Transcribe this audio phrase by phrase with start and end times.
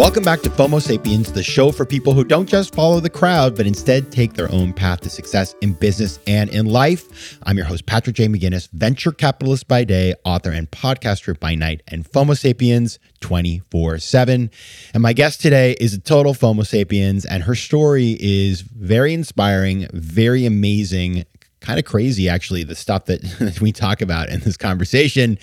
[0.00, 3.54] Welcome back to FOMO Sapiens, the show for people who don't just follow the crowd,
[3.54, 7.38] but instead take their own path to success in business and in life.
[7.42, 8.26] I'm your host, Patrick J.
[8.26, 14.50] McGinnis, venture capitalist by day, author and podcaster by night, and FOMO Sapiens 24 7.
[14.94, 19.86] And my guest today is a total FOMO Sapiens, and her story is very inspiring,
[19.92, 21.26] very amazing,
[21.60, 25.38] kind of crazy, actually, the stuff that we talk about in this conversation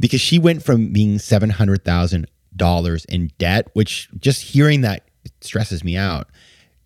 [0.00, 2.26] because she went from being 700,000
[2.56, 5.08] dollars in debt, which just hearing that
[5.40, 6.28] stresses me out.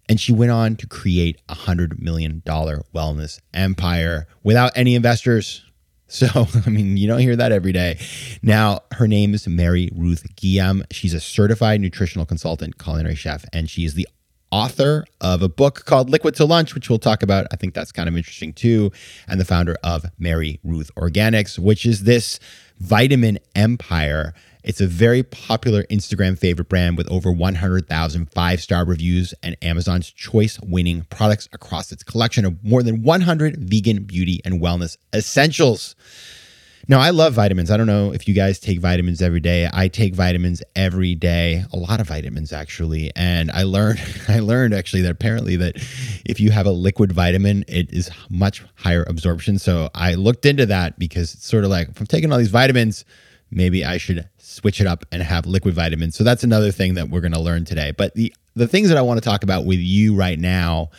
[0.09, 5.65] And she went on to create a hundred million dollar wellness empire without any investors.
[6.11, 6.27] So,
[6.65, 7.99] I mean, you don't hear that every day.
[8.43, 10.85] Now, her name is Mary Ruth Guillaume.
[10.91, 14.09] She's a certified nutritional consultant, culinary chef, and she is the
[14.51, 17.47] author of a book called Liquid to Lunch, which we'll talk about.
[17.53, 18.91] I think that's kind of interesting too.
[19.29, 22.41] And the founder of MaryRuth Organics, which is this
[22.79, 24.33] vitamin empire
[24.69, 30.13] it's a very popular Instagram favorite brand with over 100,000 five star reviews and Amazon's
[30.13, 35.97] choice winning products across its collection of more than 100 vegan beauty and wellness essentials.
[36.87, 37.71] Now, I love vitamins.
[37.71, 39.69] I don't know if you guys take vitamins every day.
[39.73, 43.11] I take vitamins every day, a lot of vitamins actually.
[43.17, 45.77] And I learned I learned actually that apparently that
[46.27, 49.59] if you have a liquid vitamin, it is much higher absorption.
[49.59, 52.51] So I looked into that because it's sort of like if I'm taking all these
[52.51, 53.07] vitamins,
[53.51, 56.17] maybe I should switch it up and have liquid vitamins.
[56.17, 57.93] So that's another thing that we're going to learn today.
[57.93, 60.91] But the the things that I want to talk about with you right now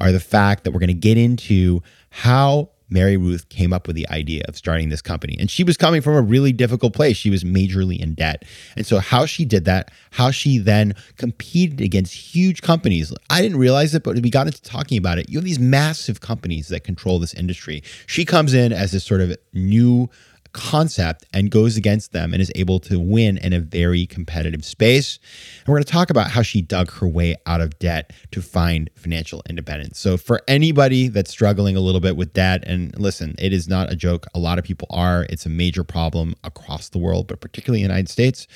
[0.00, 3.96] are the fact that we're going to get into how Mary Ruth came up with
[3.96, 5.36] the idea of starting this company.
[5.38, 7.16] And she was coming from a really difficult place.
[7.16, 8.44] She was majorly in debt.
[8.76, 13.12] And so, how she did that, how she then competed against huge companies.
[13.30, 15.28] I didn't realize it, but we got into talking about it.
[15.28, 17.82] You have these massive companies that control this industry.
[18.06, 20.08] She comes in as this sort of new
[20.52, 25.18] concept and goes against them and is able to win in a very competitive space.
[25.60, 28.42] And we're going to talk about how she dug her way out of debt to
[28.42, 29.98] find financial independence.
[29.98, 33.92] So, for anybody that's struggling a little bit with debt, and listen, it is not
[33.92, 37.40] a joke, a lot of people are, it's a major problem across the world, but
[37.40, 38.46] particularly in the United States,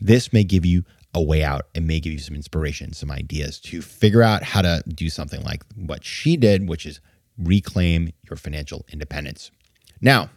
[0.00, 0.84] this may give you
[1.14, 4.62] a way out and may give you some inspiration, some ideas to figure out how
[4.62, 7.00] to do something like what she did, which is
[7.38, 9.50] reclaim your financial independence.
[10.00, 10.30] Now,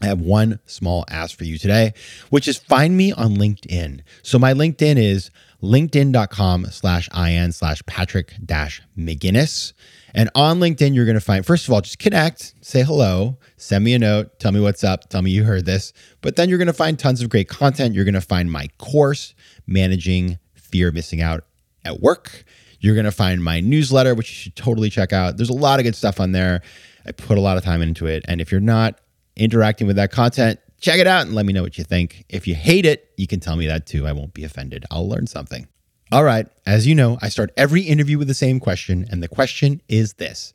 [0.00, 1.92] I have one small ask for you today,
[2.30, 4.02] which is find me on LinkedIn.
[4.22, 5.30] So my LinkedIn is
[5.62, 9.72] linkedin.com slash in slash Patrick dash McGinnis.
[10.14, 13.84] And on LinkedIn, you're going to find, first of all, just connect, say hello, send
[13.84, 15.92] me a note, tell me what's up, tell me you heard this.
[16.20, 17.94] But then you're going to find tons of great content.
[17.94, 19.34] You're going to find my course,
[19.66, 21.44] Managing Fear of Missing Out
[21.84, 22.44] at Work.
[22.80, 25.36] You're going to find my newsletter, which you should totally check out.
[25.36, 26.62] There's a lot of good stuff on there.
[27.04, 28.24] I put a lot of time into it.
[28.28, 29.00] And if you're not
[29.38, 32.24] interacting with that content, check it out and let me know what you think.
[32.28, 34.06] If you hate it, you can tell me that too.
[34.06, 34.84] I won't be offended.
[34.90, 35.68] I'll learn something.
[36.10, 36.46] All right.
[36.66, 39.06] As you know, I start every interview with the same question.
[39.10, 40.52] And the question is this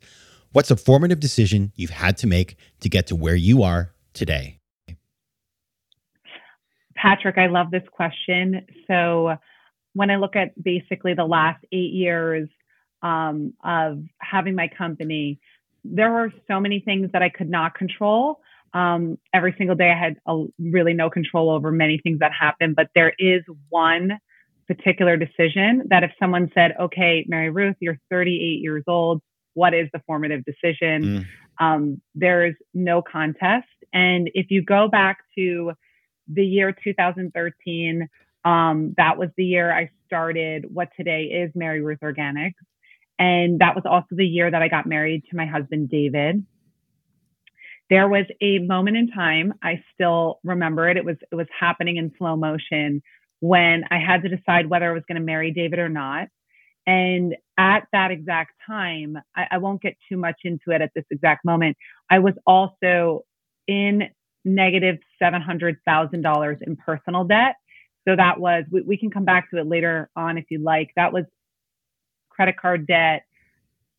[0.52, 4.60] What's a formative decision you've had to make to get to where you are today?
[6.94, 8.64] Patrick, I love this question.
[8.86, 9.36] So,
[9.94, 12.48] when I look at basically the last eight years
[13.02, 15.38] um, of having my company,
[15.84, 18.40] there were so many things that I could not control.
[18.74, 22.74] Um, every single day, I had a, really no control over many things that happened,
[22.74, 24.18] but there is one
[24.66, 29.22] particular decision that if someone said, okay, Mary Ruth, you're 38 years old,
[29.54, 31.02] what is the formative decision?
[31.02, 31.26] Mm.
[31.60, 33.68] Um, there's no contest.
[33.92, 35.72] And if you go back to
[36.26, 38.08] the year 2013,
[38.44, 42.54] um, that was the year I started what today is MaryRuth Organics.
[43.20, 46.44] And that was also the year that I got married to my husband, David
[47.90, 51.96] there was a moment in time i still remember it it was it was happening
[51.96, 53.02] in slow motion
[53.40, 56.28] when i had to decide whether i was going to marry david or not.
[56.86, 61.04] And at that exact time I, I won't get too much into it at this
[61.10, 61.76] exact moment
[62.10, 63.24] i was also
[63.66, 64.04] in
[64.44, 67.54] negative $700000 in personal debt.
[68.06, 70.90] So that was we, we can come back to it later on if you like.
[70.96, 71.24] That was
[72.28, 73.22] credit card debt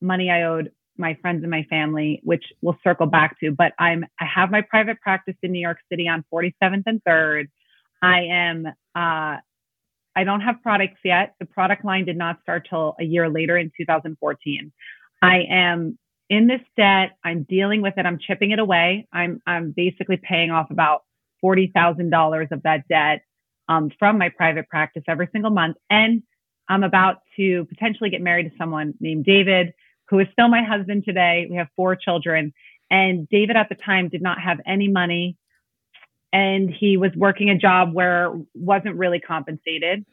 [0.01, 3.51] money i owed my friends and my family, which we'll circle back to.
[3.51, 7.47] But I'm I have my private practice in New York City on 47th and 3rd.
[8.01, 8.65] I am
[8.95, 9.37] uh,
[10.17, 11.35] I don't have products yet.
[11.39, 14.71] The product line did not start till a year later in 2014.
[15.21, 15.97] I am
[16.29, 17.17] in this debt.
[17.23, 18.05] I'm dealing with it.
[18.05, 19.07] I'm chipping it away.
[19.11, 21.03] I'm I'm basically paying off about
[21.41, 23.23] forty thousand dollars of that debt
[23.67, 26.23] um, from my private practice every single month, and
[26.67, 29.73] I'm about to potentially get married to someone named David,
[30.09, 31.47] who is still my husband today.
[31.49, 32.53] We have four children,
[32.89, 35.37] and David at the time did not have any money,
[36.31, 40.05] and he was working a job where wasn't really compensated.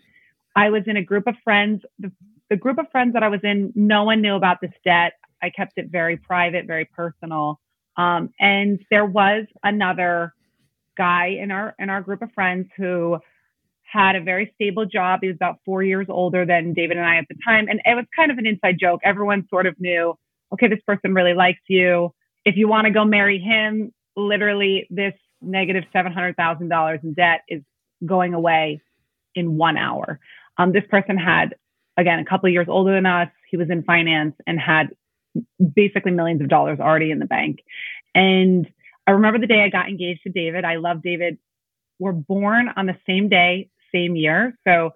[0.55, 1.83] I was in a group of friends.
[1.99, 2.13] The,
[2.51, 5.15] the group of friends that I was in, no one knew about this debt.
[5.43, 7.59] I kept it very private, very personal.
[7.97, 10.33] Um, and there was another
[10.97, 13.19] guy in our in our group of friends who
[13.93, 15.21] had a very stable job.
[15.23, 17.95] He was about four years older than David and I at the time, and it
[17.95, 19.01] was kind of an inside joke.
[19.05, 20.15] Everyone sort of knew,
[20.53, 22.15] okay, this person really likes you.
[22.45, 27.01] If you want to go marry him, literally this negative negative seven hundred thousand dollars
[27.03, 27.63] in debt is
[28.05, 28.81] going away
[29.35, 30.21] in one hour.
[30.59, 31.55] Um, this person had
[31.97, 33.29] again a couple of years older than us.
[33.51, 34.91] He was in finance and had
[35.75, 37.61] basically millions of dollars already in the bank.
[38.15, 38.67] And
[39.07, 40.65] I remember the day I got engaged to David.
[40.65, 41.39] I love David.
[41.99, 44.57] We're born on the same day, same year.
[44.67, 44.91] So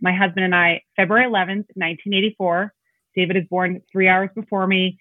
[0.00, 2.72] my husband and I, February 11th, 1984.
[3.14, 4.98] David is born three hours before me.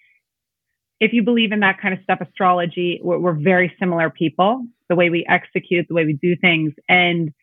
[1.00, 4.96] If you believe in that kind of stuff, astrology, we're, we're very similar people, the
[4.96, 6.74] way we execute, the way we do things.
[6.90, 7.34] And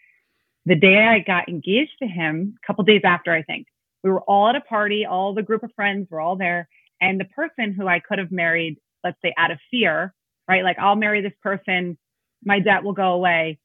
[0.67, 3.69] the day I got engaged to him, a couple days after, I think,
[4.03, 6.69] we were all at a party, all the group of friends were all there.
[7.01, 10.13] And the person who I could have married, let's say out of fear,
[10.49, 10.65] right?
[10.65, 11.97] Like, I'll marry this person,
[12.45, 13.59] my debt will go away.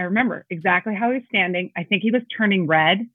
[0.00, 1.72] I remember exactly how he was standing.
[1.76, 3.06] I think he was turning red.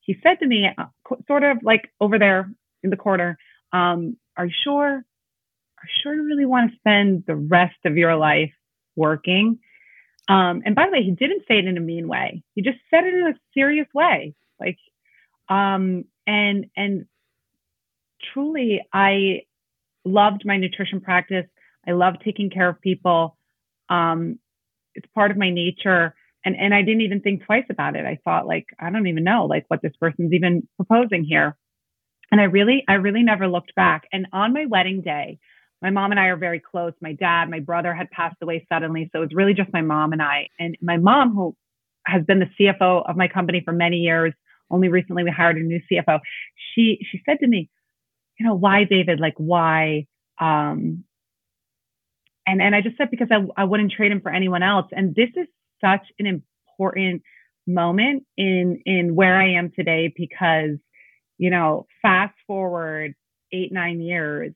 [0.00, 0.86] He said to me, uh,
[1.28, 2.50] sort of like over there
[2.82, 3.38] in the corner,
[3.72, 4.88] um, Are you sure?
[4.88, 8.50] Are you sure you really want to spend the rest of your life
[8.96, 9.60] working?
[10.28, 12.42] Um, and by the way, he didn't say it in a mean way.
[12.56, 14.34] He just said it in a serious way.
[14.58, 14.78] Like,
[15.48, 17.06] um, and and
[18.32, 19.42] truly, I
[20.04, 21.46] loved my nutrition practice.
[21.86, 23.36] I love taking care of people.
[23.88, 24.40] Um,
[24.96, 26.16] it's part of my nature.
[26.44, 28.04] And, and I didn't even think twice about it.
[28.04, 31.56] I thought like, I don't even know like what this person's even proposing here.
[32.30, 34.08] And I really, I really never looked back.
[34.12, 35.38] And on my wedding day,
[35.82, 36.92] my mom and I are very close.
[37.00, 39.10] My dad, my brother had passed away suddenly.
[39.12, 40.48] So it was really just my mom and I.
[40.58, 41.56] And my mom, who
[42.06, 44.32] has been the CFO of my company for many years,
[44.70, 46.20] only recently we hired a new CFO.
[46.74, 47.68] She she said to me,
[48.38, 49.20] you know, why David?
[49.20, 50.06] Like why?
[50.40, 51.04] Um,
[52.46, 54.86] and and I just said because I I wouldn't trade him for anyone else.
[54.92, 55.46] And this is
[55.82, 57.22] such an important
[57.66, 60.78] moment in in where I am today because
[61.38, 63.14] you know fast forward
[63.52, 64.52] eight nine years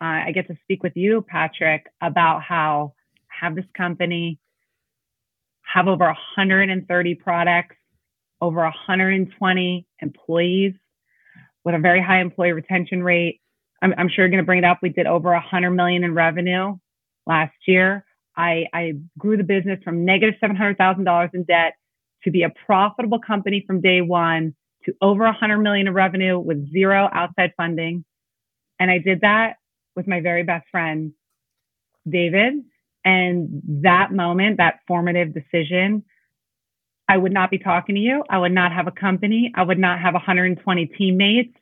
[0.00, 2.94] uh, I get to speak with you Patrick about how
[3.28, 4.40] have this company
[5.62, 7.76] have over 130 products
[8.40, 10.74] over 120 employees
[11.64, 13.40] with a very high employee retention rate.
[13.82, 14.78] I'm, I'm sure you're going to bring it up.
[14.82, 16.76] We did over 100 million in revenue
[17.26, 18.04] last year
[18.40, 21.74] I, I grew the business from negative $700,000 in debt
[22.24, 24.54] to be a profitable company from day one
[24.86, 28.02] to over 100 million in revenue with zero outside funding.
[28.78, 29.56] And I did that
[29.94, 31.12] with my very best friend,
[32.08, 32.54] David.
[33.04, 36.02] And that moment, that formative decision,
[37.10, 38.24] I would not be talking to you.
[38.30, 39.52] I would not have a company.
[39.54, 41.54] I would not have 120 teammates.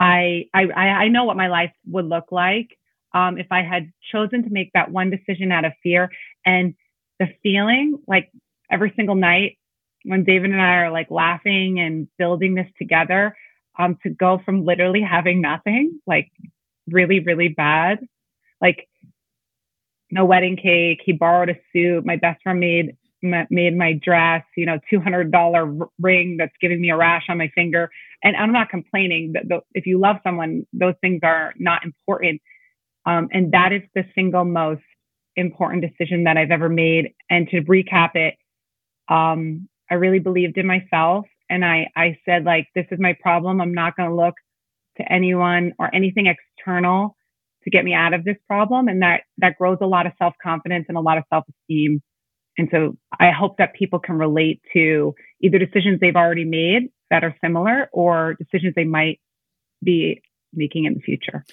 [0.00, 2.77] I, I, I know what my life would look like
[3.14, 6.10] um, if I had chosen to make that one decision out of fear.
[6.44, 6.74] And
[7.18, 8.30] the feeling, like
[8.70, 9.58] every single night
[10.04, 13.36] when David and I are like laughing and building this together,
[13.78, 16.30] um, to go from literally having nothing, like
[16.90, 17.98] really, really bad,
[18.60, 18.88] like
[20.10, 21.00] no wedding cake.
[21.04, 22.04] He borrowed a suit.
[22.04, 26.96] My best friend made made my dress, you know, $200 ring that's giving me a
[26.96, 27.90] rash on my finger.
[28.22, 32.40] And I'm not complaining that if you love someone, those things are not important.
[33.08, 34.82] Um, and that is the single most
[35.34, 37.14] important decision that I've ever made.
[37.30, 38.34] And to recap it,
[39.08, 41.24] um, I really believed in myself.
[41.48, 43.62] And I, I said, like, this is my problem.
[43.62, 44.34] I'm not going to look
[44.98, 47.16] to anyone or anything external
[47.64, 48.88] to get me out of this problem.
[48.88, 52.02] And that, that grows a lot of self confidence and a lot of self esteem.
[52.58, 57.24] And so I hope that people can relate to either decisions they've already made that
[57.24, 59.18] are similar or decisions they might
[59.82, 60.20] be
[60.52, 61.46] making in the future.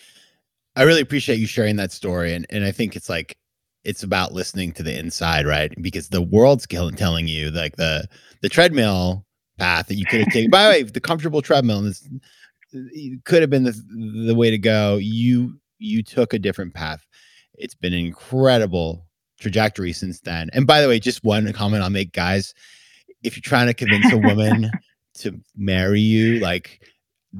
[0.75, 2.33] I really appreciate you sharing that story.
[2.33, 3.37] And, and I think it's like,
[3.83, 5.71] it's about listening to the inside, right?
[5.81, 8.07] Because the world's telling you like the,
[8.41, 9.25] the treadmill
[9.57, 12.07] path that you could have taken, by the way, the comfortable treadmill this
[13.23, 14.97] could have been the, the way to go.
[14.97, 17.05] You, you took a different path.
[17.53, 19.05] It's been an incredible
[19.39, 20.49] trajectory since then.
[20.53, 22.53] And by the way, just one comment I'll make, guys.
[23.23, 24.71] If you're trying to convince a woman
[25.15, 26.81] to marry you, like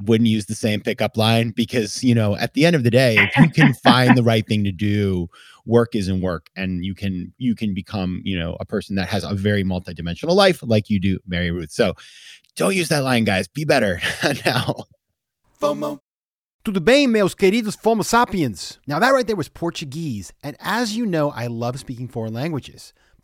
[0.04, 3.16] wouldn't use the same pickup line because you know at the end of the day
[3.18, 5.28] if you can find the right thing to do
[5.64, 9.24] work isn't work and you can you can become you know a person that has
[9.24, 11.70] a very multidimensional life like you do mary ruth.
[11.70, 11.94] So
[12.56, 13.48] don't use that line guys.
[13.48, 14.00] Be better
[14.44, 14.86] now.
[15.60, 16.00] FOMO.
[16.64, 18.80] Tudo bem, meus queridos Fomo sapiens?
[18.88, 22.92] Now, that right there was Portuguese, and as you know, I love speaking foreign languages.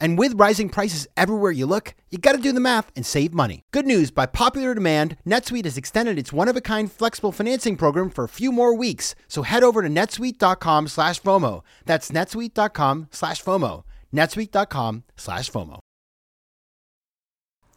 [0.00, 3.62] And with rising prices everywhere you look, you gotta do the math and save money.
[3.72, 8.28] Good news, by popular demand, NetSuite has extended its one-of-a-kind flexible financing program for a
[8.28, 9.14] few more weeks.
[9.28, 11.62] So head over to netsuite.com slash FOMO.
[11.84, 13.84] That's netsuite.com slash FOMO.
[14.14, 15.78] netsuite.com slash FOMO.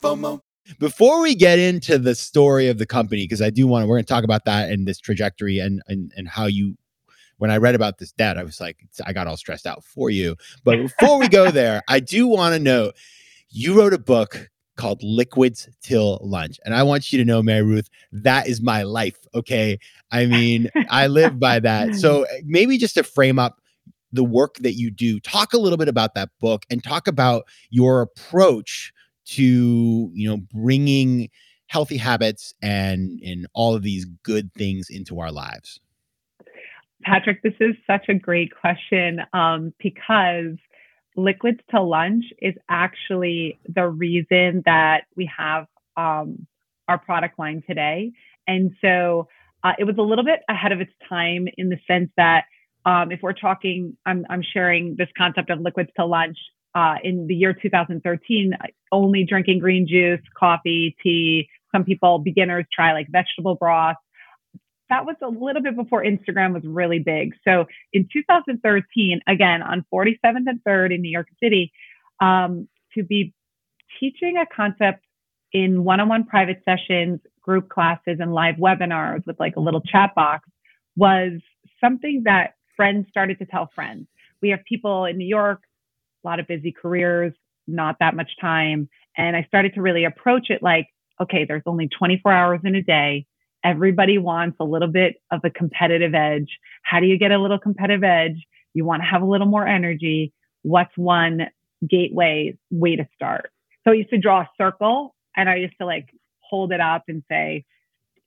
[0.02, 0.40] FOMO.
[0.78, 3.96] Before we get into the story of the company, because I do want to, we're
[3.96, 6.78] going to talk about that and this trajectory and, and and how you
[7.40, 10.10] when I read about this debt, I was like, I got all stressed out for
[10.10, 10.36] you.
[10.64, 12.96] But before we go there, I do want to note
[13.50, 16.60] you wrote a book called Liquids Till Lunch.
[16.64, 19.18] And I want you to know, Mary Ruth, that is my life.
[19.34, 19.80] Okay.
[20.12, 21.96] I mean, I live by that.
[21.96, 23.62] So eh, maybe just to frame up
[24.12, 27.44] the work that you do, talk a little bit about that book and talk about
[27.70, 28.94] your approach
[29.26, 31.30] to, you know, bringing
[31.68, 35.80] healthy habits and and all of these good things into our lives.
[37.04, 40.58] Patrick, this is such a great question um, because
[41.16, 46.46] liquids to lunch is actually the reason that we have um,
[46.88, 48.12] our product line today.
[48.48, 49.28] And so
[49.64, 52.46] uh, it was a little bit ahead of its time in the sense that
[52.86, 56.38] um, if we're talking, I'm, I'm, sharing this concept of liquids to lunch
[56.74, 58.54] uh, in the year 2013,
[58.92, 61.50] only drinking green juice, coffee, tea.
[61.74, 63.98] Some people, beginners, try like vegetable broth
[64.90, 67.34] that was a little bit before Instagram was really big.
[67.48, 71.72] So in 2013, again, on 47th and 3rd in New York City,
[72.20, 73.34] um, to be
[74.00, 75.04] teaching a concept
[75.54, 79.82] in one on one private sessions, group classes, and live webinars with like a little
[79.82, 80.48] chat box
[80.96, 81.34] was
[81.82, 84.08] something that friends started to tell friends.
[84.42, 85.62] We have people in New York,
[86.24, 87.34] a lot of busy careers,
[87.68, 88.90] not that much time.
[89.18, 90.88] And I started to really approach it like,
[91.22, 93.26] okay, there's only 24 hours in a day
[93.64, 96.58] everybody wants a little bit of a competitive edge.
[96.84, 98.46] How do you get a little competitive edge?
[98.74, 100.34] You want to have a little more energy.
[100.62, 101.48] What's one
[101.88, 103.52] gateway way to start?
[103.84, 106.10] So I used to draw a circle and I used to like
[106.42, 107.66] hold it up and say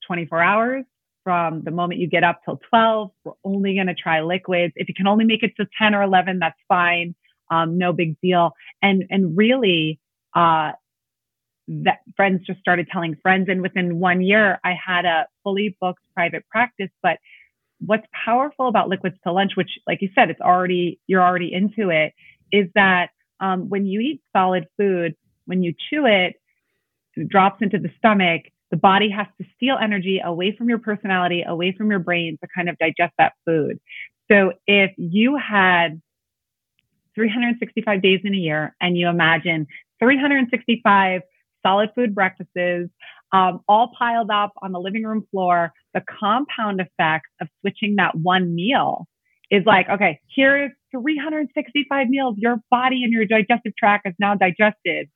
[0.07, 0.85] 24 hours
[1.25, 3.11] from the moment you get up till 12.
[3.25, 4.73] We're only going to try liquids.
[4.77, 7.15] If you can only make it to 10 or 11, that's fine.
[7.51, 8.53] Um, no big deal.
[8.81, 10.01] And and really,
[10.35, 10.73] uh,
[11.85, 13.49] that friends just started telling friends.
[13.49, 16.91] And within one year, I had a fully booked private practice.
[17.03, 17.19] But
[17.85, 21.91] what's powerful about liquids to lunch, which, like you said, it's already, you're already into
[21.91, 22.13] it,
[22.53, 23.11] is that
[23.41, 26.35] um, when you eat solid food, when you chew it,
[27.17, 31.45] it drops into the stomach, the body has to steal energy away from your personality,
[31.47, 33.79] away from your brain to kind of digest that food.
[34.31, 36.01] So if you had
[37.15, 39.67] 365 days in a year and you imagine
[39.99, 41.23] 365
[41.63, 42.91] solid food breakfasts
[43.33, 45.73] um, all piled up on the living room floor.
[45.95, 49.07] The compound effect of switching that one meal
[49.51, 52.37] is like, okay, here is 365 meals.
[52.39, 55.09] Your body and your digestive tract is now digested.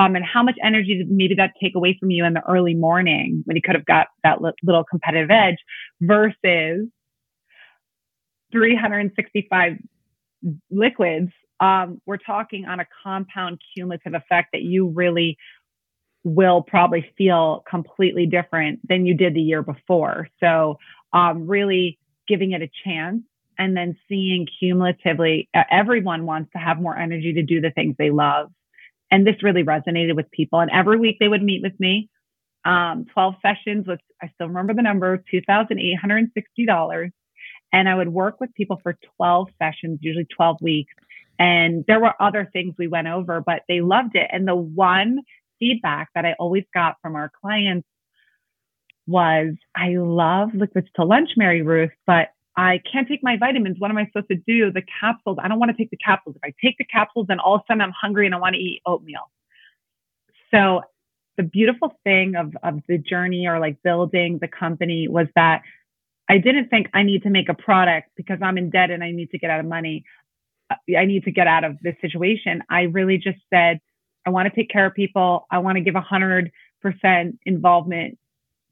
[0.00, 2.74] Um, and how much energy did maybe that take away from you in the early
[2.74, 5.56] morning when you could have got that little competitive edge
[6.00, 6.86] versus
[8.52, 9.72] 365
[10.70, 15.36] liquids um, we're talking on a compound cumulative effect that you really
[16.28, 20.28] will probably feel completely different than you did the year before.
[20.40, 20.78] So,
[21.12, 23.22] um, really giving it a chance
[23.58, 28.10] and then seeing cumulatively, everyone wants to have more energy to do the things they
[28.10, 28.50] love.
[29.10, 30.60] And this really resonated with people.
[30.60, 32.08] And every week they would meet with me.
[32.64, 37.10] Um, 12 sessions with, I still remember the number, $2,860.
[37.72, 40.94] And I would work with people for 12 sessions, usually 12 weeks.
[41.38, 44.28] And there were other things we went over, but they loved it.
[44.30, 45.20] And the one
[45.58, 47.86] feedback that I always got from our clients
[49.06, 53.76] was, I love liquids to lunch, Mary Ruth, but I can't take my vitamins.
[53.78, 54.72] What am I supposed to do?
[54.72, 55.38] The capsules.
[55.40, 56.36] I don't want to take the capsules.
[56.36, 58.54] If I take the capsules, then all of a sudden I'm hungry and I want
[58.54, 59.30] to eat oatmeal.
[60.50, 60.82] So
[61.36, 65.62] the beautiful thing of, of the journey or like building the company was that
[66.28, 69.12] I didn't think I need to make a product because I'm in debt and I
[69.12, 70.04] need to get out of money.
[70.68, 72.62] Uh, I need to get out of this situation.
[72.68, 73.80] I really just said,
[74.28, 75.46] I want to take care of people.
[75.50, 78.18] I want to give hundred percent involvement,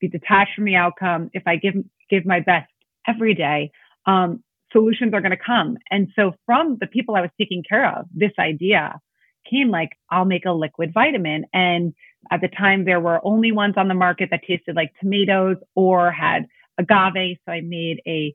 [0.00, 1.30] be detached from the outcome.
[1.32, 1.76] If I give
[2.10, 2.70] give my best
[3.08, 3.70] every day,
[4.04, 5.78] um, solutions are going to come.
[5.90, 9.00] And so from the people I was taking care of, this idea
[9.50, 11.46] came like, I'll make a liquid vitamin.
[11.54, 11.94] And
[12.30, 16.12] at the time, there were only ones on the market that tasted like tomatoes or
[16.12, 17.38] had agave.
[17.46, 18.34] So I made a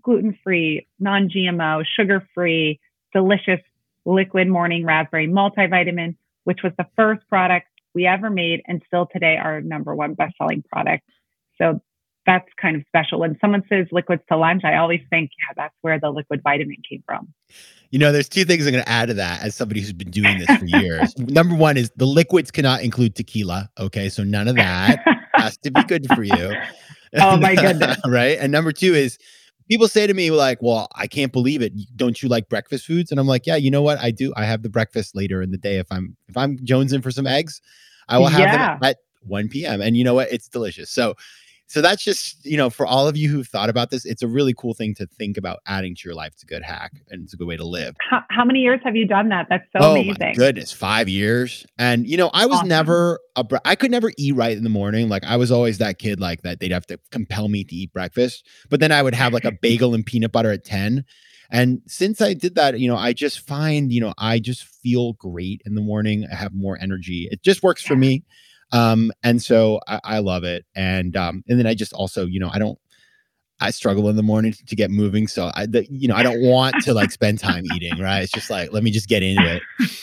[0.00, 2.78] gluten free, non GMO, sugar free,
[3.12, 3.60] delicious
[4.04, 9.36] liquid morning raspberry multivitamin, which was the first product we ever made and still today
[9.36, 11.04] our number one best selling product.
[11.58, 11.80] So
[12.26, 13.20] that's kind of special.
[13.20, 16.76] When someone says liquids to lunch, I always think, yeah, that's where the liquid vitamin
[16.88, 17.32] came from.
[17.90, 20.10] You know, there's two things I'm going to add to that as somebody who's been
[20.10, 21.12] doing this for years.
[21.18, 23.68] Number one is the liquids cannot include tequila.
[23.78, 24.08] Okay.
[24.08, 26.54] So none of that has to be good for you.
[27.14, 27.98] Oh, my goodness.
[28.06, 28.38] right.
[28.40, 29.18] And number two is
[29.72, 31.72] people say to me like well i can't believe it.
[31.96, 33.10] Don't you like breakfast foods?
[33.10, 33.98] And i'm like yeah you know what?
[33.98, 34.32] I do.
[34.36, 37.26] I have the breakfast later in the day if i'm if i'm jonesing for some
[37.26, 37.62] eggs.
[38.08, 38.74] I will have yeah.
[38.74, 40.30] them at 1 p.m and you know what?
[40.30, 40.90] It's delicious.
[40.90, 41.14] So
[41.72, 44.28] so that's just you know for all of you who've thought about this it's a
[44.28, 46.32] really cool thing to think about adding to your life.
[46.34, 47.96] It's a good hack and it's a good way to live.
[48.10, 49.46] How, how many years have you done that?
[49.48, 50.16] That's so oh, amazing.
[50.20, 51.64] my goodness five years?
[51.78, 52.68] And you know i was awesome.
[52.68, 55.08] never a i could never eat right in the morning.
[55.08, 57.92] Like i was always that kid like that they'd have to compel me to eat
[57.92, 58.46] breakfast.
[58.68, 61.04] But then i would have like a bagel and peanut butter at 10
[61.50, 65.14] and since i did that you know i just find you know i just feel
[65.14, 66.26] great in the morning.
[66.30, 67.28] I have more energy.
[67.30, 67.88] It just works yeah.
[67.88, 68.24] for me
[68.72, 70.64] um, and so I, I love it.
[70.74, 72.78] And um, and then I just also, you know, I don't
[73.62, 75.28] I struggle in the morning to get moving.
[75.28, 78.20] So I, the, you know, I don't want to like spend time eating, right?
[78.22, 79.62] It's just like, let me just get into it.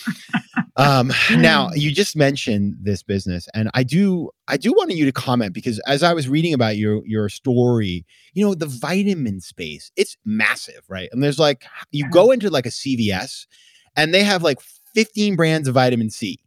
[0.78, 5.12] Um, now you just mentioned this business and I do, I do want you to
[5.12, 9.92] comment because as I was reading about your, your story, you know, the vitamin space,
[9.98, 11.10] it's massive, right?
[11.12, 13.46] And there's like, you go into like a CVS
[13.98, 14.62] and they have like
[14.96, 16.40] 15 brands of vitamin C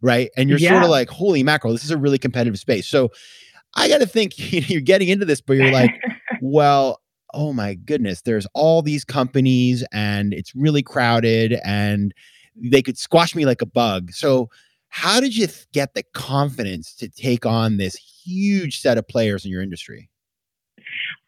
[0.00, 0.30] right?
[0.36, 0.70] And you're yeah.
[0.70, 2.86] sort of like, holy mackerel, this is a really competitive space.
[2.86, 3.10] So
[3.74, 5.90] I got to think you know, you're getting into this, but you're like,
[6.40, 7.00] well,
[7.34, 12.14] oh my goodness, there's all these companies and it's really crowded and
[12.56, 14.12] they could squash me like a bug.
[14.12, 14.50] So,
[14.90, 19.44] how did you th- get the confidence to take on this huge set of players
[19.44, 20.08] in your industry?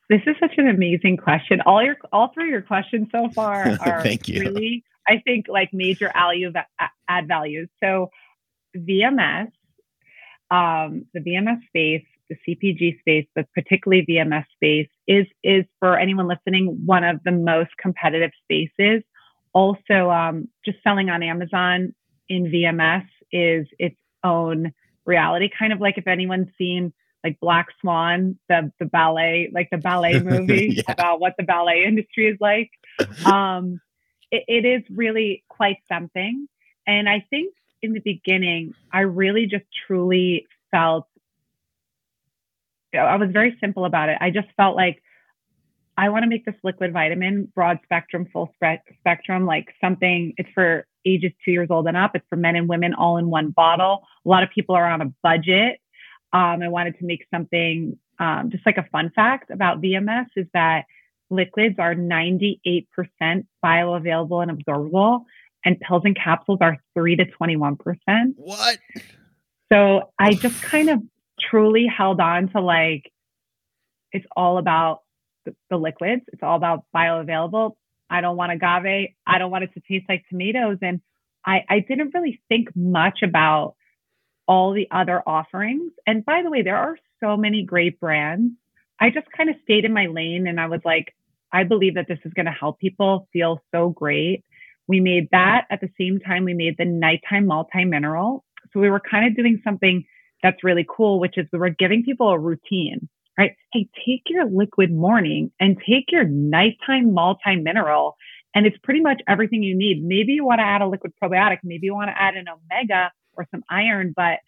[0.08, 1.60] This is such an amazing question.
[1.66, 4.40] All your all three of your questions so far are Thank you.
[4.40, 6.52] really, I think, like major value
[7.08, 7.68] add values.
[7.80, 8.10] So
[8.76, 9.50] VMS,
[10.50, 16.28] um, the VMS space, the CPG space, but particularly VMS space, is is for anyone
[16.28, 19.02] listening one of the most competitive spaces.
[19.52, 21.94] Also, um, just selling on Amazon
[22.28, 24.72] in VMS is its own
[25.04, 25.50] reality.
[25.56, 26.92] Kind of like if anyone's seen
[27.24, 30.92] like Black Swan, the the ballet, like the ballet movie yeah.
[30.92, 32.70] about what the ballet industry is like.
[33.24, 33.80] Um,
[34.30, 36.46] it, it is really quite something.
[36.86, 41.06] And I think in the beginning, I really just truly felt
[42.92, 44.18] I was very simple about it.
[44.20, 45.02] I just felt like
[45.96, 50.48] I want to make this liquid vitamin broad spectrum, full spe- spectrum, like something it's
[50.54, 52.12] for ages two years old and up.
[52.14, 54.02] It's for men and women all in one bottle.
[54.24, 55.80] A lot of people are on a budget.
[56.32, 60.46] Um, I wanted to make something um, just like a fun fact about VMS is
[60.52, 60.84] that
[61.30, 62.86] liquids are 98%
[63.64, 65.24] bioavailable and absorbable
[65.64, 67.76] and pills and capsules are 3 to 21%.
[68.36, 68.78] What?
[69.72, 71.00] So I just kind of
[71.38, 73.10] truly held on to like
[74.12, 75.02] it's all about
[75.44, 76.22] the, the liquids.
[76.32, 77.76] It's all about bioavailable.
[78.08, 79.10] I don't want agave.
[79.26, 80.78] I don't want it to taste like tomatoes.
[80.82, 81.00] And
[81.46, 83.76] I, I didn't really think much about
[84.46, 85.92] all the other offerings.
[86.06, 88.52] And by the way, there are so many great brands.
[88.98, 91.14] I just kind of stayed in my lane and I was like,
[91.52, 94.44] I believe that this is going to help people feel so great.
[94.90, 98.44] We made that at the same time we made the nighttime multi mineral.
[98.72, 100.04] So we were kind of doing something
[100.42, 103.08] that's really cool, which is we were giving people a routine
[103.40, 103.52] right?
[103.72, 108.16] Hey, take your liquid morning and take your nighttime multi mineral.
[108.54, 110.04] And it's pretty much everything you need.
[110.04, 111.58] Maybe you want to add a liquid probiotic.
[111.64, 114.40] Maybe you want to add an omega or some iron, but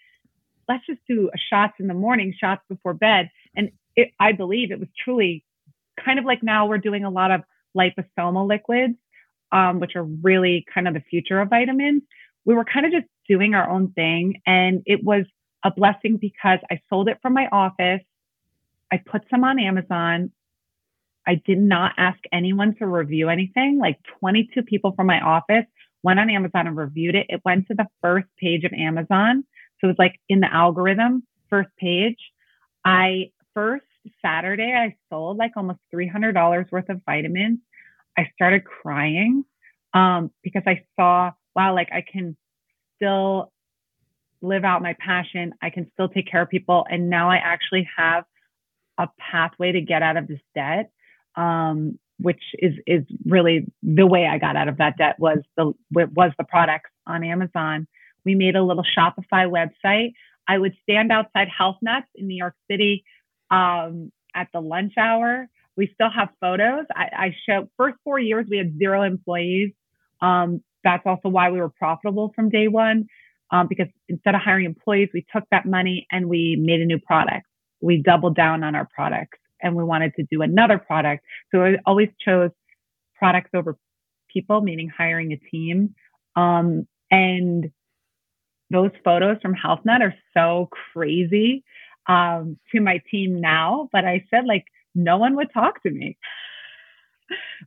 [0.68, 3.30] let's just do shots in the morning, shots before bed.
[3.54, 5.44] And it, I believe it was truly
[6.04, 7.42] kind of like now we're doing a lot of
[7.76, 8.94] liposomal liquids,
[9.52, 12.02] um, which are really kind of the future of vitamins.
[12.44, 14.40] We were kind of just doing our own thing.
[14.46, 15.24] And it was
[15.64, 18.00] a blessing because I sold it from my office.
[18.90, 20.32] I put some on Amazon.
[21.26, 23.78] I did not ask anyone to review anything.
[23.78, 25.66] Like 22 people from my office
[26.02, 27.26] went on Amazon and reviewed it.
[27.28, 29.44] It went to the first page of Amazon.
[29.80, 32.18] So it was like in the algorithm, first page.
[32.84, 33.84] I first
[34.20, 37.60] Saturday, I sold like almost $300 worth of vitamins.
[38.16, 39.44] I started crying
[39.94, 42.36] um, because I saw, wow, like I can
[42.96, 43.52] still
[44.40, 45.54] live out my passion.
[45.62, 46.86] I can still take care of people.
[46.90, 48.24] And now I actually have
[48.98, 50.90] a pathway to get out of this debt,
[51.36, 55.72] um, which is is really the way I got out of that debt was the
[55.90, 57.86] was the products on Amazon.
[58.24, 60.12] We made a little Shopify website.
[60.46, 63.04] I would stand outside Health Nuts in New York City
[63.50, 65.48] um, at the lunch hour.
[65.76, 66.84] We still have photos.
[66.94, 69.72] I, I show first four years we had zero employees.
[70.20, 73.06] Um, that's also why we were profitable from day one.
[73.50, 76.98] Um, because instead of hiring employees, we took that money and we made a new
[76.98, 77.46] product
[77.82, 81.24] we doubled down on our products and we wanted to do another product.
[81.50, 82.50] So I always chose
[83.16, 83.76] products over
[84.32, 85.94] people, meaning hiring a team.
[86.36, 87.70] Um, and
[88.70, 91.64] those photos from Health Nuts are so crazy
[92.08, 93.88] um, to my team now.
[93.92, 96.16] But I said, like, no one would talk to me.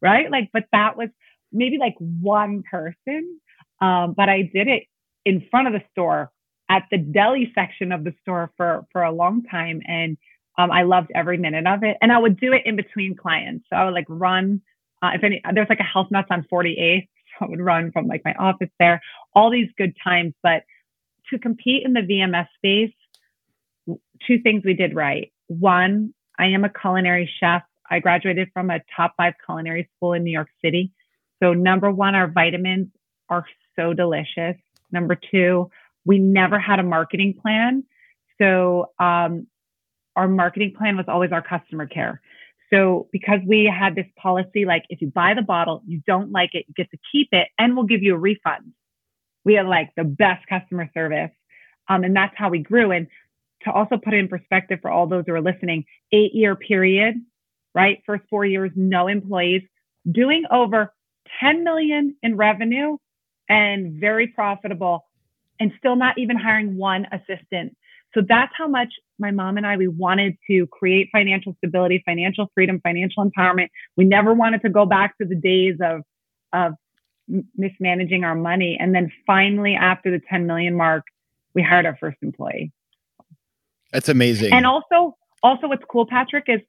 [0.01, 0.29] right?
[0.29, 1.09] Like, but that was
[1.51, 3.39] maybe like one person.
[3.81, 4.83] Um, but I did it
[5.25, 6.31] in front of the store
[6.69, 10.17] at the deli section of the store for for a long time and
[10.57, 11.97] um, I loved every minute of it.
[12.01, 13.65] And I would do it in between clients.
[13.69, 14.61] So I would like run,
[15.01, 17.07] uh, if any, there's like a health nuts on 48th.
[17.38, 19.01] So I would run from like my office there,
[19.35, 20.33] all these good times.
[20.41, 20.63] But
[21.29, 22.93] to compete in the VMS space,
[24.25, 25.33] two things we did right.
[25.47, 27.63] One, I am a culinary chef.
[27.89, 30.91] I graduated from a top five culinary school in New York City.
[31.41, 32.88] So number one, our vitamins
[33.30, 33.45] are
[33.76, 34.56] so delicious.
[34.91, 35.69] Number two,
[36.06, 37.84] we never had a marketing plan.
[38.39, 39.48] So um,
[40.15, 42.21] our marketing plan was always our customer care.
[42.74, 46.52] So because we had this policy, like if you buy the bottle, you don't like
[46.54, 48.74] it, you get to keep it, and we'll give you a refund.
[49.43, 51.32] We had like the best customer service,
[51.88, 52.91] um, and that's how we grew.
[52.91, 53.08] And
[53.65, 57.15] to also put in perspective for all those who are listening, eight year period,
[57.73, 58.01] right?
[58.06, 59.63] First four years, no employees,
[60.10, 60.93] doing over
[61.39, 62.97] 10 million in revenue
[63.49, 65.06] and very profitable
[65.60, 67.75] and still not even hiring one assistant.
[68.13, 72.49] So that's how much my mom and I we wanted to create financial stability, financial
[72.54, 73.67] freedom, financial empowerment.
[73.97, 76.01] We never wanted to go back to the days of
[76.54, 76.73] of
[77.58, 78.78] mismanaging our money.
[78.80, 81.04] And then finally, after the 10 million mark,
[81.54, 82.71] we hired our first employee.
[83.95, 84.51] That's amazing.
[84.51, 86.60] And also, also what's cool, Patrick, is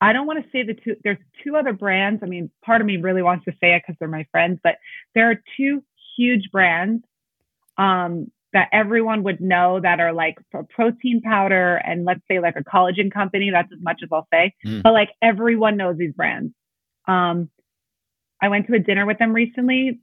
[0.00, 0.96] I don't want to say the two.
[1.04, 2.24] There's two other brands.
[2.24, 4.78] I mean, part of me really wants to say it because they're my friends, but
[5.14, 5.84] there are two
[6.16, 7.04] huge brands
[7.78, 12.56] um, that everyone would know that are like a protein powder and let's say like
[12.56, 13.50] a collagen company.
[13.52, 14.52] That's as much as I'll say.
[14.66, 14.82] Mm.
[14.82, 16.52] But like everyone knows these brands.
[17.06, 17.48] Um,
[18.42, 20.00] I went to a dinner with them recently.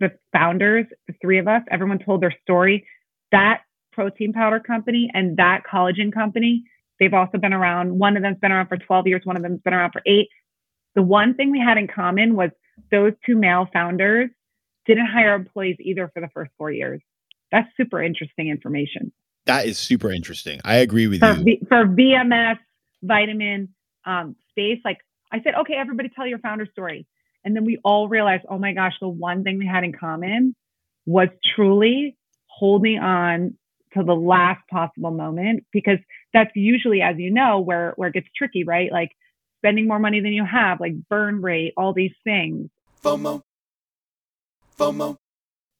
[0.00, 2.88] The founders, the three of us, everyone told their story.
[3.30, 3.60] That
[3.96, 6.62] protein powder company and that collagen company,
[7.00, 7.98] they've also been around.
[7.98, 10.28] One of them's been around for 12 years, one of them's been around for eight.
[10.94, 12.50] The one thing we had in common was
[12.92, 14.30] those two male founders
[14.86, 17.00] didn't hire employees either for the first four years.
[17.50, 19.12] That's super interesting information.
[19.46, 20.60] That is super interesting.
[20.64, 21.44] I agree with for you.
[21.44, 22.58] V- for VMS
[23.02, 23.70] vitamin
[24.04, 24.98] um, space, like
[25.32, 27.06] I said, okay, everybody tell your founder story.
[27.44, 30.54] And then we all realized, oh my gosh, the one thing we had in common
[31.06, 33.56] was truly holding on
[33.96, 35.98] to the last possible moment because
[36.32, 38.90] that's usually, as you know, where where it gets tricky, right?
[38.92, 39.10] Like
[39.60, 42.68] spending more money than you have, like burn rate, all these things.
[43.02, 43.42] FOMO.
[44.78, 45.16] FOMO.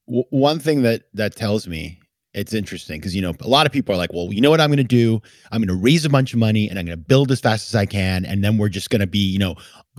[0.08, 2.00] W- one thing that that tells me
[2.36, 4.60] It's interesting because you know a lot of people are like, well, you know what
[4.60, 5.22] I'm going to do?
[5.50, 7.70] I'm going to raise a bunch of money and I'm going to build as fast
[7.70, 9.54] as I can, and then we're just going to be, you know,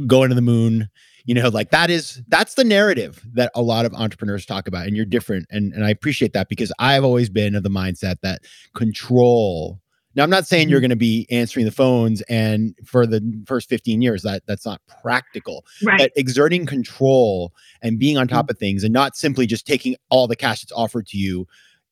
[0.05, 0.87] going to the moon.
[1.27, 4.87] You know, like that is that's the narrative that a lot of entrepreneurs talk about,
[4.87, 8.15] and you're different, and and I appreciate that because I've always been of the mindset
[8.21, 8.41] that
[8.73, 9.79] control.
[10.15, 10.83] Now, I'm not saying you're Mhm.
[10.83, 14.81] going to be answering the phones and for the first 15 years that that's not
[15.01, 15.99] practical Right.
[15.99, 20.27] but exerting control and being on top of things and not simply just taking all
[20.27, 21.45] the cash that's offered to you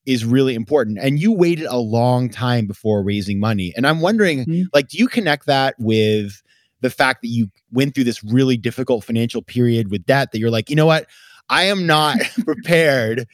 [0.06, 0.98] is really important.
[1.00, 3.72] And you waited a long time before raising money.
[3.76, 4.64] And I'm wondering, Mhm.
[4.72, 6.42] like, do you connect that with
[6.80, 10.50] the fact that you went through this really difficult financial period with debt that you're
[10.50, 11.06] like, you know what?
[11.48, 13.26] I am not prepared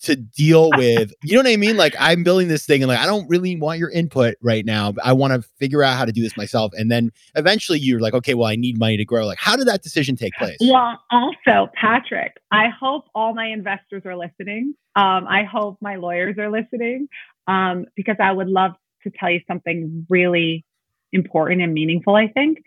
[0.00, 1.76] to deal with, you know what I mean?
[1.76, 4.94] Like, I'm building this thing and like, I don't really want your input right now.
[5.02, 6.72] I want to figure out how to do this myself.
[6.76, 9.26] And then eventually you're like, okay, well, I need money to grow.
[9.26, 10.56] Like, how did that decision take place?
[10.60, 14.74] Well, also, Patrick, I hope all my investors are listening.
[14.94, 17.08] Um, I hope my lawyers are listening
[17.48, 20.64] um, because I would love to tell you something really
[21.12, 22.62] important and meaningful, I think.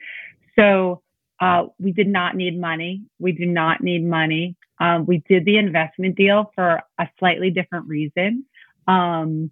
[0.57, 1.01] So,
[1.39, 3.03] uh, we did not need money.
[3.19, 4.55] We do not need money.
[4.79, 8.45] Um, we did the investment deal for a slightly different reason.
[8.87, 9.51] Um,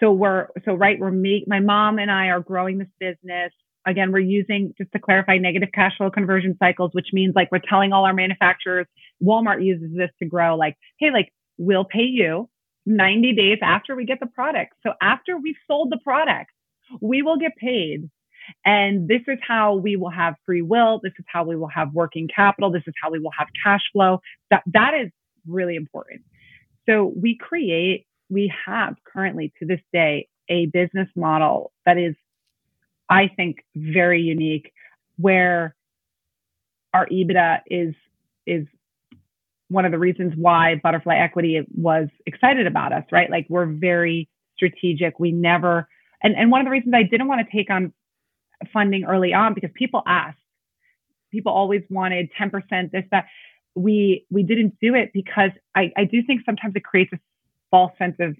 [0.00, 0.98] so we're so right.
[0.98, 1.44] We're me.
[1.46, 3.52] my mom and I are growing this business
[3.86, 7.60] again, we're using, just to clarify, negative cash flow conversion cycles, which means like we're
[7.60, 8.86] telling all our manufacturers,
[9.22, 12.50] Walmart uses this to grow, like, hey, like, we'll pay you
[12.84, 14.74] 90 days after we get the product.
[14.82, 16.50] So after we've sold the product,
[17.00, 18.10] we will get paid.
[18.64, 21.00] And this is how we will have free will.
[21.02, 22.70] This is how we will have working capital.
[22.70, 24.20] This is how we will have cash flow.
[24.50, 25.10] That that is
[25.46, 26.22] really important.
[26.88, 32.14] So we create, we have currently to this day a business model that is
[33.08, 34.72] I think very unique
[35.16, 35.74] where
[36.92, 37.94] our EBITDA is
[38.46, 38.66] is
[39.68, 43.28] one of the reasons why Butterfly Equity was excited about us, right?
[43.28, 45.18] Like we're very strategic.
[45.18, 45.88] We never
[46.22, 47.92] and, and one of the reasons I didn't want to take on
[48.72, 50.38] funding early on because people asked.
[51.30, 53.26] People always wanted 10%, this, that.
[53.78, 57.18] We we didn't do it because I, I do think sometimes it creates a
[57.70, 58.34] false sense of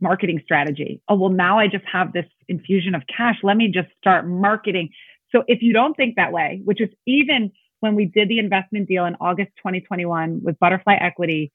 [0.00, 1.02] marketing strategy.
[1.08, 3.36] Oh, well, now I just have this infusion of cash.
[3.42, 4.90] Let me just start marketing.
[5.30, 8.88] So if you don't think that way, which is even when we did the investment
[8.88, 11.52] deal in August 2021 with Butterfly Equity,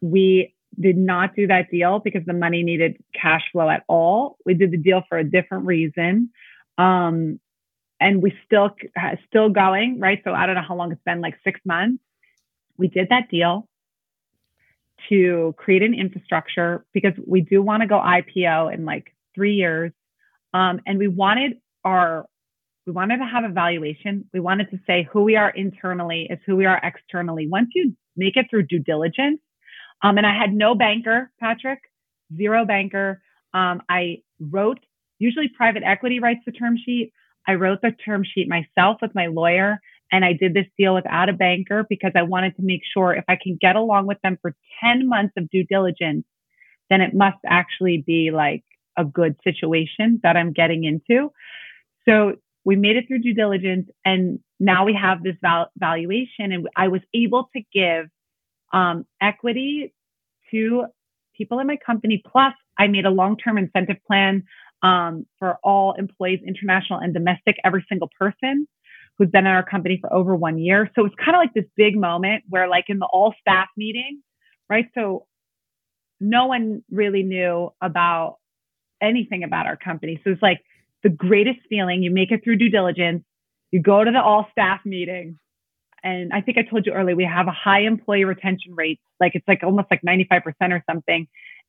[0.00, 4.36] we did not do that deal because the money needed cash flow at all.
[4.44, 6.30] We did the deal for a different reason.
[6.78, 7.40] Um,
[7.98, 8.70] and we still
[9.28, 10.20] still going, right?
[10.24, 12.02] So I don't know how long it's been, like six months.
[12.76, 13.68] We did that deal
[15.08, 19.92] to create an infrastructure because we do want to go IPO in like three years.
[20.52, 22.26] Um, and we wanted our,
[22.86, 24.28] we wanted to have a valuation.
[24.32, 27.48] We wanted to say who we are internally is who we are externally.
[27.48, 29.40] Once you make it through due diligence,
[30.02, 31.80] um, and I had no banker, Patrick,
[32.36, 33.22] zero banker.
[33.54, 34.80] Um, I wrote,
[35.18, 37.12] usually private equity writes the term sheet.
[37.46, 39.80] I wrote the term sheet myself with my lawyer.
[40.12, 43.24] And I did this deal without a banker because I wanted to make sure if
[43.28, 46.24] I can get along with them for 10 months of due diligence,
[46.90, 48.62] then it must actually be like
[48.96, 51.32] a good situation that I'm getting into.
[52.08, 56.68] So we made it through due diligence and now we have this val- valuation and
[56.76, 58.06] I was able to give
[58.72, 59.92] um, equity
[60.50, 60.86] to
[61.36, 62.22] people in my company.
[62.26, 64.44] Plus I made a long-term incentive plan
[64.82, 68.66] um, for all employees, international and domestic, every single person
[69.18, 70.90] who's been in our company for over one year.
[70.94, 74.22] So it's kind of like this big moment where, like, in the all staff meeting,
[74.68, 74.86] right?
[74.94, 75.26] So
[76.20, 78.36] no one really knew about
[79.00, 80.20] anything about our company.
[80.24, 80.60] So it's like
[81.02, 82.02] the greatest feeling.
[82.02, 83.24] You make it through due diligence,
[83.70, 85.38] you go to the all staff meeting.
[86.02, 89.00] And I think I told you earlier, we have a high employee retention rate.
[89.20, 91.26] Like it's like almost like 95% or something.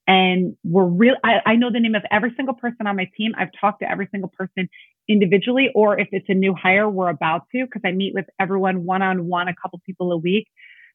[0.08, 3.34] And we're real, I, I know the name of every single person on my team.
[3.38, 4.70] I've talked to every single person
[5.10, 8.86] individually, or if it's a new hire, we're about to, because I meet with everyone
[8.86, 10.48] one on one, a couple people a week.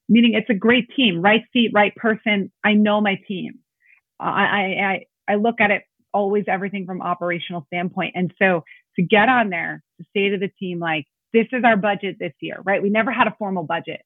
[0.08, 2.50] Meaning it's a great team, right seat, right person.
[2.64, 3.60] I know my team.
[4.18, 8.12] I, I, I look at it always everything from operational standpoint.
[8.14, 8.64] And so
[8.96, 12.34] to get on there, to say to the team, like, this is our budget this
[12.40, 12.82] year, right?
[12.82, 14.02] We never had a formal budget.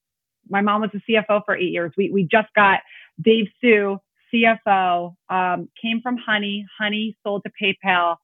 [0.49, 1.91] My mom was the CFO for eight years.
[1.97, 2.79] We, we just got
[3.21, 3.99] Dave Sue,
[4.33, 6.65] CFO, um, came from Honey.
[6.79, 8.17] Honey sold to PayPal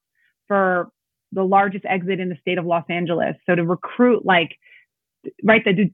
[0.47, 0.89] for
[1.31, 3.35] the largest exit in the state of Los Angeles.
[3.47, 4.55] So to recruit, like,
[5.43, 5.91] right, the,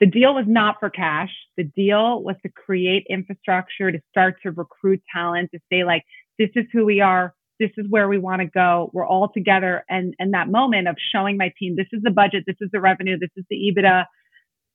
[0.00, 1.30] the deal was not for cash.
[1.56, 6.04] The deal was to create infrastructure, to start to recruit talent, to say, like,
[6.38, 7.34] this is who we are.
[7.58, 8.90] This is where we want to go.
[8.92, 9.84] We're all together.
[9.90, 12.80] And, and that moment of showing my team, this is the budget, this is the
[12.80, 14.04] revenue, this is the EBITDA.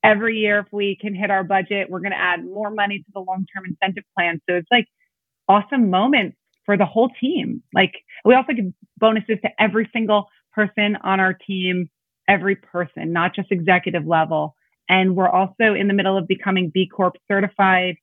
[0.03, 3.05] Every year, if we can hit our budget, we're going to add more money to
[3.13, 4.41] the long term incentive plan.
[4.49, 4.87] So it's like
[5.47, 7.63] awesome moments for the whole team.
[7.73, 7.93] Like
[8.25, 8.65] we also give
[8.97, 11.89] bonuses to every single person on our team,
[12.27, 14.55] every person, not just executive level.
[14.89, 17.95] And we're also in the middle of becoming B Corp certified,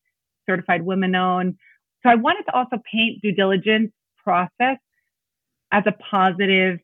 [0.49, 1.57] certified women owned.
[2.03, 3.93] So I wanted to also paint due diligence
[4.25, 4.79] process
[5.73, 6.79] as a positive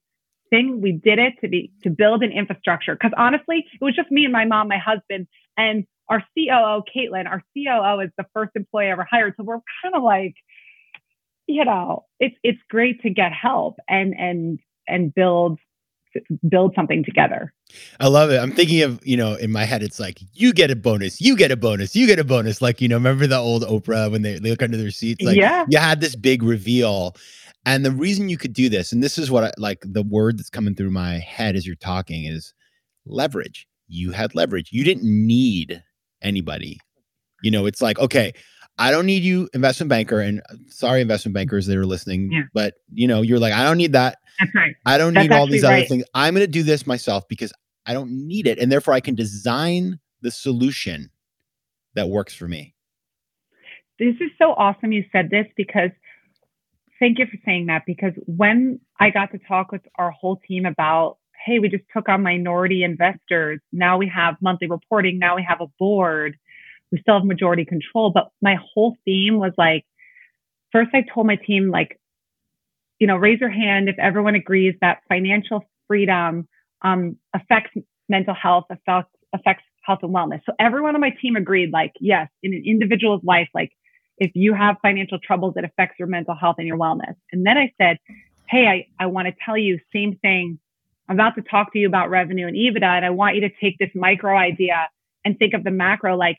[0.51, 0.81] thing.
[0.81, 2.95] We did it to be to build an infrastructure.
[2.95, 7.27] Because honestly, it was just me and my mom, my husband, and our COO, Caitlin.
[7.27, 9.35] Our COO is the first employee I ever hired.
[9.37, 10.35] So we're kind of like,
[11.47, 15.59] you know, it's it's great to get help and and and build
[16.49, 17.53] build something together.
[18.01, 18.39] I love it.
[18.39, 21.37] I'm thinking of, you know, in my head, it's like, you get a bonus, you
[21.37, 22.63] get a bonus, you get a bonus.
[22.63, 25.23] Like, you know, remember the old Oprah when they, they look under their seats?
[25.23, 25.67] Like, yeah.
[25.69, 27.17] you had this big reveal.
[27.67, 30.39] And the reason you could do this, and this is what I like the word
[30.39, 32.55] that's coming through my head as you're talking is
[33.05, 33.67] leverage.
[33.89, 34.69] You had leverage.
[34.73, 35.83] You didn't need
[36.23, 36.79] anybody.
[37.43, 38.33] You know, it's like, okay,
[38.79, 40.21] I don't need you, investment banker.
[40.21, 42.43] And uh, sorry, investment bankers that are listening, Yeah.
[42.55, 44.19] but you know, you're like, I don't need that.
[44.41, 44.75] That's right.
[44.87, 46.05] I don't That's need all these actually other things.
[46.15, 47.53] I'm going to do this myself because
[47.85, 48.59] I don't need it.
[48.59, 51.11] And therefore, I can design the solution
[51.95, 52.75] that works for me.
[53.99, 55.91] this is so awesome you said this because
[56.99, 60.67] thank you for saying that because when I got to talk with our whole team
[60.67, 63.61] about, hey, we just took on minority investors.
[63.73, 65.19] Now we have monthly reporting.
[65.19, 66.37] Now we have a board.
[66.91, 68.11] We still have majority control.
[68.11, 69.85] But my whole theme was like,
[70.73, 72.01] first I told my team, like,
[72.99, 76.49] you know, raise your hand if everyone agrees that financial freedom
[76.83, 77.71] um, affects
[78.09, 80.41] mental health, affects affects health and wellness.
[80.47, 83.71] So everyone on my team agreed, like, yes, in an individual's life, like
[84.19, 87.15] if you have financial troubles, it affects your mental health and your wellness.
[87.33, 87.99] And then I said,
[88.49, 90.59] hey, I, I want to tell you same thing.
[91.09, 93.51] I'm about to talk to you about revenue and EBITDA, and I want you to
[93.61, 94.89] take this micro idea
[95.25, 96.39] and think of the macro like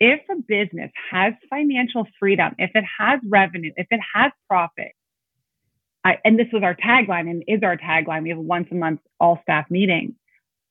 [0.00, 4.92] if a business has financial freedom, if it has revenue, if it has profit,
[6.04, 8.24] I, and this was our tagline and is our tagline.
[8.24, 10.16] We have a once a month all staff meeting.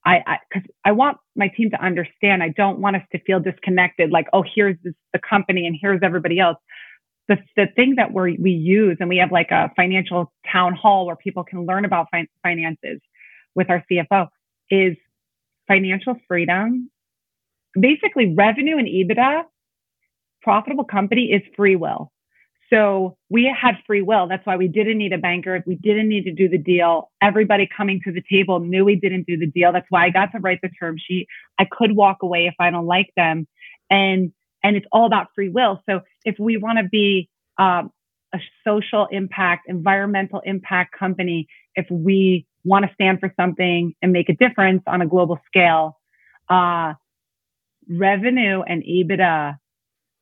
[0.04, 2.42] I because I, I, want my team to understand.
[2.42, 4.10] I don't want us to feel disconnected.
[4.10, 6.58] Like, oh, here's this, the company and here's everybody else.
[7.28, 11.06] The the thing that we we use and we have like a financial town hall
[11.06, 13.00] where people can learn about fin- finances
[13.54, 14.28] with our CFO
[14.70, 14.96] is
[15.68, 16.90] financial freedom.
[17.78, 19.44] Basically, revenue and EBITDA,
[20.42, 22.10] profitable company is free will.
[22.72, 24.28] So we had free will.
[24.28, 25.62] That's why we didn't need a banker.
[25.66, 27.10] We didn't need to do the deal.
[27.20, 29.72] Everybody coming to the table knew we didn't do the deal.
[29.72, 31.26] That's why I got to write the term sheet.
[31.58, 33.46] I could walk away if I don't like them.
[33.90, 34.32] And
[34.64, 35.82] and it's all about free will.
[35.88, 37.90] So if we want to be um,
[38.32, 44.28] a social impact, environmental impact company, if we want to stand for something and make
[44.28, 45.98] a difference on a global scale,
[46.48, 46.94] uh,
[47.90, 49.58] revenue and EBITDA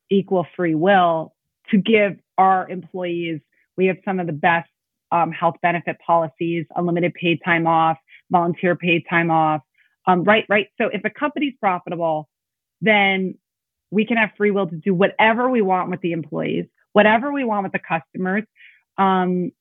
[0.09, 1.33] equal free will
[1.71, 3.41] to give our employees.
[3.77, 4.69] We have some of the best
[5.11, 7.97] um, health benefit policies, unlimited paid time off,
[8.29, 9.61] volunteer paid time off.
[10.07, 10.67] Um, right, right.
[10.79, 12.29] So if a company's profitable,
[12.81, 13.35] then
[13.91, 17.43] we can have free will to do whatever we want with the employees, whatever we
[17.43, 18.43] want with the customers.
[18.97, 19.51] Um,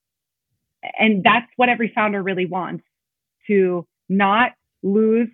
[0.99, 2.85] and that's what every founder really wants
[3.49, 5.29] to not lose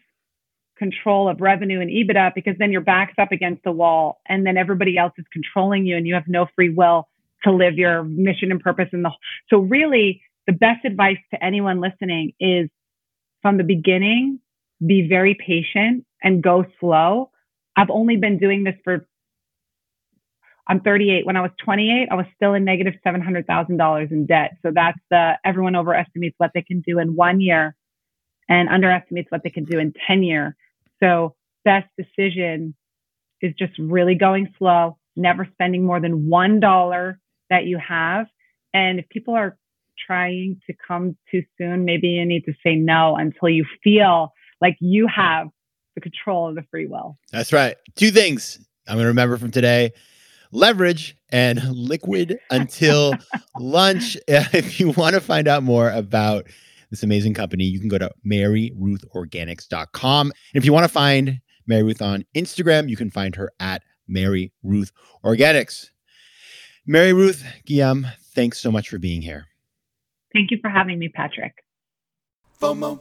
[0.77, 4.57] control of revenue and EBITDA because then your back's up against the wall and then
[4.57, 7.09] everybody else is controlling you and you have no free will
[7.45, 9.11] to live your mission and purpose in the
[9.49, 12.69] so really the best advice to anyone listening is
[13.43, 14.41] from the beginning
[14.85, 17.31] be very patient and go slow.
[17.77, 19.07] I've only been doing this for
[20.69, 24.57] i'm 38 when i was 28 i was still in negative $700000 in debt.
[24.62, 27.77] So that's the everyone overestimates what they can do in one year
[28.49, 30.55] and underestimates what they can do in 10 years
[31.03, 32.75] so best decision
[33.43, 37.19] is just really going slow never spending more than one dollar
[37.51, 38.27] that you have.
[38.75, 39.57] And if people are
[40.07, 44.77] trying to come too soon, maybe you need to say no until you feel like
[44.81, 45.49] you have
[45.95, 47.17] the control of the free will.
[47.33, 47.77] That's right.
[47.95, 49.93] Two things I'm going to remember from today
[50.53, 53.15] leverage and liquid until
[53.59, 54.17] lunch.
[54.29, 56.47] If you want to find out more about
[56.91, 60.26] this amazing company, you can go to maryruthorganics.com.
[60.26, 63.82] And if you want to find Mary Ruth on Instagram, you can find her at
[64.07, 64.93] Mary Ruth
[65.24, 65.91] Organics.
[66.87, 69.47] Mary Ruth Ghiyam, thanks so much for being here.
[70.32, 71.55] Thank you for having me, Patrick.
[72.61, 73.01] FOMO.